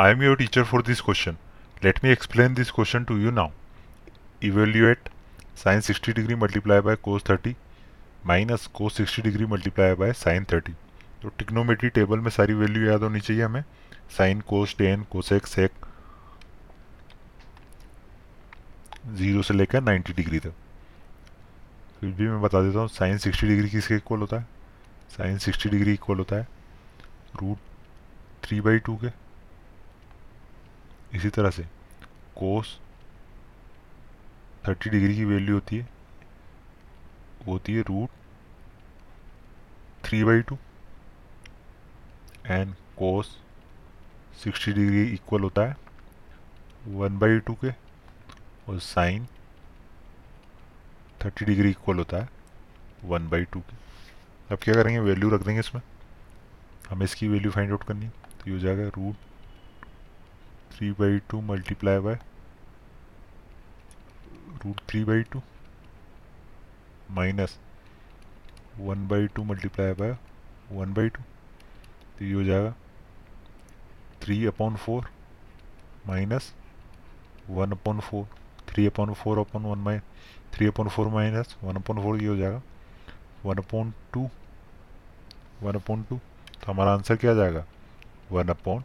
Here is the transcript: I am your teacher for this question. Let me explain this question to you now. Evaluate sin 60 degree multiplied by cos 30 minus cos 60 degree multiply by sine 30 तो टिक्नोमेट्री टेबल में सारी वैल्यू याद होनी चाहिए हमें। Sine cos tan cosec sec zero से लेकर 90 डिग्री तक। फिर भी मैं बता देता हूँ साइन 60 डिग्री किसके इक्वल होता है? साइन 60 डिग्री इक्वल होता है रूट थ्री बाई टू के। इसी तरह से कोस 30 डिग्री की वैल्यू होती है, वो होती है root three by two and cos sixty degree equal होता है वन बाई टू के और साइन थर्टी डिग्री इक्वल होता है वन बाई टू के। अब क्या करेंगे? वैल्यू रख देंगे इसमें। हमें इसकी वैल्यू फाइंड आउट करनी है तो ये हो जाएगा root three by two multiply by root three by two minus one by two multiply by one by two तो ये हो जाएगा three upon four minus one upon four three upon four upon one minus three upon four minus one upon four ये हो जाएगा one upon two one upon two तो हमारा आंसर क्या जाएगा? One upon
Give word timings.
I 0.00 0.08
am 0.08 0.22
your 0.22 0.34
teacher 0.40 0.62
for 0.64 0.78
this 0.80 1.00
question. 1.06 1.36
Let 1.84 1.98
me 2.02 2.10
explain 2.10 2.54
this 2.54 2.70
question 2.70 3.04
to 3.08 3.16
you 3.22 3.30
now. 3.38 3.52
Evaluate 4.42 5.10
sin 5.62 5.82
60 5.82 6.14
degree 6.18 6.38
multiplied 6.44 6.86
by 6.86 6.94
cos 7.06 7.26
30 7.30 7.52
minus 8.30 8.66
cos 8.78 8.96
60 9.00 9.22
degree 9.22 9.46
multiply 9.46 9.94
by 10.02 10.12
sine 10.22 10.44
30 10.54 10.72
तो 11.22 11.28
टिक्नोमेट्री 11.38 11.88
टेबल 11.98 12.18
में 12.18 12.30
सारी 12.38 12.54
वैल्यू 12.62 12.86
याद 12.86 13.02
होनी 13.02 13.20
चाहिए 13.20 13.42
हमें। 13.42 13.62
Sine 14.18 14.40
cos 14.54 14.74
tan 14.78 15.02
cosec 15.12 15.46
sec 15.46 15.86
zero 19.20 19.42
से 19.42 19.54
लेकर 19.54 19.80
90 19.82 20.16
डिग्री 20.16 20.38
तक। 20.38 20.54
फिर 22.00 22.10
भी 22.10 22.28
मैं 22.28 22.40
बता 22.42 22.62
देता 22.62 22.78
हूँ 22.78 22.88
साइन 22.98 23.18
60 23.18 23.48
डिग्री 23.48 23.70
किसके 23.70 23.94
इक्वल 23.94 24.18
होता 24.20 24.36
है? 24.36 24.46
साइन 25.16 25.38
60 25.38 25.70
डिग्री 25.70 25.94
इक्वल 25.94 26.18
होता 26.18 26.36
है 26.36 26.48
रूट 27.42 27.58
थ्री 28.44 28.60
बाई 28.60 28.78
टू 28.78 28.96
के। 28.96 29.29
इसी 31.14 31.28
तरह 31.28 31.50
से 31.50 31.62
कोस 32.36 32.78
30 34.68 34.88
डिग्री 34.88 35.14
की 35.16 35.24
वैल्यू 35.24 35.54
होती 35.54 35.76
है, 35.76 35.88
वो 37.44 37.52
होती 37.52 37.74
है 37.74 37.82
root 37.82 38.10
three 40.04 40.22
by 40.24 40.42
two 40.42 40.58
and 42.46 42.74
cos 42.98 43.36
sixty 44.42 44.72
degree 44.72 45.02
equal 45.14 45.42
होता 45.42 45.62
है 45.62 45.76
वन 46.88 47.18
बाई 47.18 47.38
टू 47.38 47.54
के 47.64 47.70
और 48.68 48.78
साइन 48.80 49.26
थर्टी 51.24 51.44
डिग्री 51.44 51.70
इक्वल 51.70 51.96
होता 51.98 52.16
है 52.16 52.28
वन 53.04 53.28
बाई 53.28 53.44
टू 53.44 53.60
के। 53.60 53.76
अब 54.50 54.58
क्या 54.62 54.74
करेंगे? 54.74 55.00
वैल्यू 55.00 55.30
रख 55.30 55.40
देंगे 55.40 55.60
इसमें। 55.60 55.82
हमें 56.90 57.04
इसकी 57.04 57.28
वैल्यू 57.28 57.50
फाइंड 57.50 57.70
आउट 57.70 57.82
करनी 57.82 58.04
है 58.04 58.10
तो 58.10 58.46
ये 58.46 58.52
हो 58.52 58.58
जाएगा 58.58 58.86
root 58.88 59.16
three 60.72 60.90
by 60.92 61.18
two 61.18 61.40
multiply 61.40 61.98
by 61.98 62.14
root 64.64 64.80
three 64.88 65.04
by 65.04 65.22
two 65.22 65.42
minus 67.10 67.58
one 68.78 69.08
by 69.08 69.26
two 69.26 69.44
multiply 69.44 69.92
by 69.92 70.16
one 70.72 70.94
by 70.94 71.08
two 71.08 71.22
तो 72.18 72.24
ये 72.24 72.32
हो 72.32 72.44
जाएगा 72.44 72.74
three 74.22 74.46
upon 74.46 74.76
four 74.76 75.10
minus 76.06 76.54
one 77.50 77.72
upon 77.72 78.00
four 78.00 78.26
three 78.68 78.86
upon 78.86 79.14
four 79.14 79.38
upon 79.38 79.62
one 79.62 79.78
minus 79.78 79.98
three 80.52 80.66
upon 80.66 80.88
four 80.88 81.08
minus 81.08 81.56
one 81.64 81.76
upon 81.76 82.02
four 82.02 82.20
ये 82.20 82.28
हो 82.28 82.36
जाएगा 82.36 82.62
one 83.44 83.56
upon 83.56 83.94
two 84.12 84.30
one 85.62 85.74
upon 85.74 86.02
two 86.02 86.20
तो 86.64 86.72
हमारा 86.72 86.92
आंसर 86.92 87.16
क्या 87.16 87.34
जाएगा? 87.34 87.64
One 88.32 88.48
upon 88.48 88.84